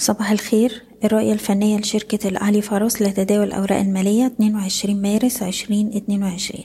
[0.00, 0.82] صباح الخير.
[1.04, 6.64] الرؤية الفنية لشركة الأهلي فاروس لتداول الأوراق المالية 22 مارس 2022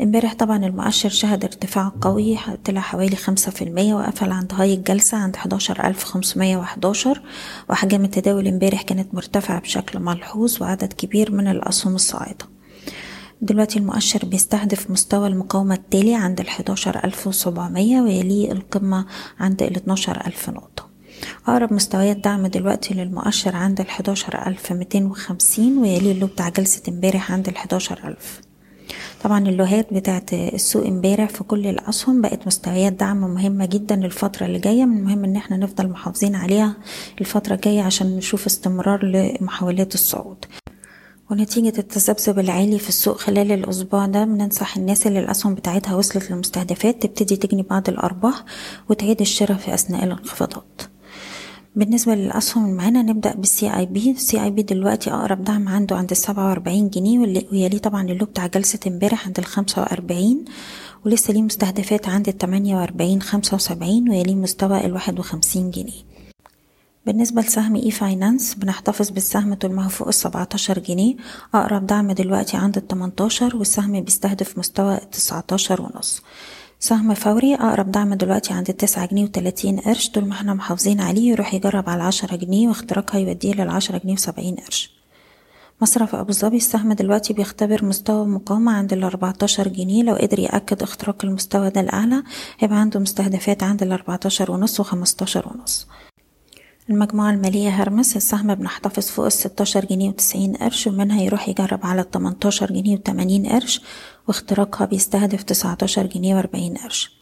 [0.00, 5.18] امبارح طبعا المؤشر شهد ارتفاع قوي طلع حوالي خمسة في المية وقفل عند هاي الجلسة
[5.18, 7.22] عند 11511
[7.70, 12.46] وحجم التداول امبارح كانت مرتفعة بشكل ملحوظ وعدد كبير من الأسهم الصاعدة.
[13.42, 19.06] دلوقتي المؤشر بيستهدف مستوى المقاومة التالي عند الحداشر ألف وسبعمية ويليه القمة
[19.40, 20.77] عند الاتناشر ألف نقطة.
[21.48, 23.86] أقرب مستويات دعم دلوقتي للمؤشر عند
[24.70, 28.40] ميتين وخمسين ويليه اللو بتاع جلسة امبارح عند الحداشر ألف.
[29.24, 34.58] طبعا اللوهات بتاعت السوق امبارح في كل الأسهم بقت مستويات دعم مهمة جدا للفترة اللي
[34.58, 34.84] جاية.
[34.84, 36.76] من المهم إن إحنا نفضل محافظين عليها
[37.20, 40.44] الفترة الجاية عشان نشوف استمرار لمحاولات الصعود.
[41.30, 47.02] ونتيجة التذبذب العالي في السوق خلال الأسبوع ده بننصح الناس اللي الأسهم بتاعتها وصلت للمستهدفات
[47.02, 48.44] تبتدي تجني بعض الأرباح
[48.88, 50.82] وتعيد الشراء في أثناء الانخفاضات.
[51.76, 56.48] بالنسبة للأسهم اللي معانا نبدأ بال CIB ال CIB دلوقتي أقرب دعم عنده عند السبعة
[56.48, 57.18] وأربعين جنيه
[57.52, 60.44] ويليه طبعا ال low بتاع جلسة امبارح عند الخمسة وأربعين
[61.04, 66.08] ولسه ليه مستهدفات عند التمانية وأربعين خمسة وسبعين ويليه مستوى الواحد وخمسين جنيه.
[67.06, 71.16] بالنسبة لسهم e-finance بنحتفظ بالسهم طول ما هو فوق السبعتاشر جنيه.
[71.54, 76.22] أقرب دعم دلوقتي عند التمنتاشر والسهم بيستهدف مستوى التسعتاشر ونص.
[76.80, 80.08] سهم فوري أقرب دعم دلوقتي عند التسعة جنيه وتلاتين قرش.
[80.10, 84.54] طول ما إحنا محافظين عليه يروح يجرب على العشرة جنيه واختراقها يوديه للعشرة جنيه وسبعين
[84.54, 84.90] قرش.
[85.82, 90.02] مصرف أبو ظبي السهم دلوقتي بيختبر مستوى مقاومة عند الأربعتاشر جنيه.
[90.02, 92.22] لو قدر يأكد اختراق المستوى ده الأعلى
[92.58, 95.86] هيبقى عنده مستهدفات عند الأربعتاشر ونص وخمستاشر ونص.
[96.90, 102.72] المجموعة المالية هرمس السهم بنحتفظ فوق الستاشر جنيه وتسعين قرش ومنها يروح يجرب على التمنتاشر
[102.72, 103.80] جنيه وتمانين قرش
[104.28, 107.18] واختراقها بيستهدف تسعتاشر جنيه وأربعين قرش.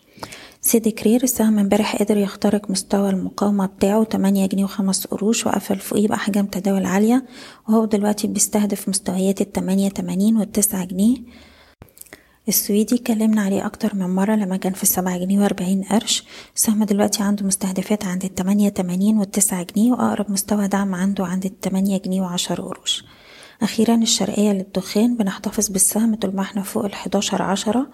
[0.61, 6.09] سيدي كرير السهم امبارح قدر يخترق مستوى المقاومة بتاعه تمانية جنيه وخمس قروش وقفل فوقيه
[6.09, 7.25] بأحجام تداول عالية
[7.69, 11.17] وهو دلوقتي بيستهدف مستويات التمانية تمانين والتسعة جنيه.
[12.49, 16.25] السويدي اتكلمنا عليه أكتر من مرة لما كان في السبعة جنيه وأربعين قرش.
[16.57, 21.99] السهم دلوقتي عنده مستهدفات عند التمانية تمانين والتسعة جنيه وأقرب مستوى دعم عنده عند التمانية
[21.99, 23.05] جنيه وعشر قروش.
[23.63, 27.87] أخيرا الشرقية للدخان بنحتفظ بالسهم طول ما إحنا فوق الحداشر عشرة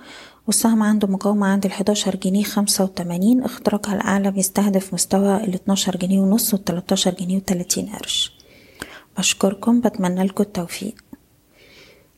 [0.47, 6.55] والسهم عنده مقاومة عند الحداشر جنيه خمسة وتمانين اختراقها الأعلى بيستهدف مستوى الاتناشر جنيه ونص
[6.55, 8.33] والتلاتاشر جنيه وتلاتين قرش.
[9.19, 10.95] بشكركم بتمنى لكم التوفيق.